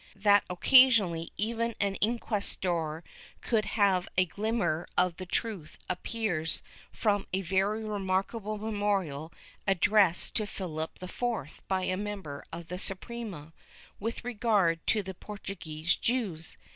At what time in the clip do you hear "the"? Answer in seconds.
5.17-5.27, 12.69-12.79, 15.03-15.13